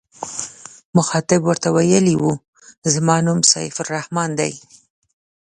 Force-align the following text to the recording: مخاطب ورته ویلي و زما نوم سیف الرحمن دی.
مخاطب 0.97 1.41
ورته 1.45 1.67
ویلي 1.75 2.15
و 2.21 2.25
زما 2.93 3.15
نوم 3.25 3.39
سیف 3.51 3.75
الرحمن 3.83 4.29
دی. 4.39 4.53